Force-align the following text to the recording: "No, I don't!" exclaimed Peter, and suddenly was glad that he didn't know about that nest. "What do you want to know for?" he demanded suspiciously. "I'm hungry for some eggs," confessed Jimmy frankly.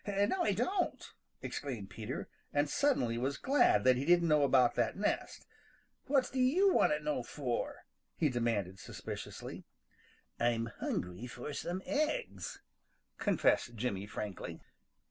"No, 0.07 0.41
I 0.43 0.53
don't!" 0.53 1.13
exclaimed 1.43 1.91
Peter, 1.91 2.27
and 2.51 2.67
suddenly 2.67 3.19
was 3.19 3.37
glad 3.37 3.83
that 3.83 3.97
he 3.97 4.03
didn't 4.05 4.29
know 4.29 4.41
about 4.41 4.73
that 4.73 4.97
nest. 4.97 5.45
"What 6.07 6.31
do 6.33 6.39
you 6.39 6.73
want 6.73 6.91
to 6.91 6.99
know 7.03 7.21
for?" 7.21 7.85
he 8.15 8.27
demanded 8.27 8.79
suspiciously. 8.79 9.63
"I'm 10.39 10.71
hungry 10.79 11.27
for 11.27 11.53
some 11.53 11.83
eggs," 11.85 12.63
confessed 13.19 13.75
Jimmy 13.75 14.07
frankly. 14.07 14.59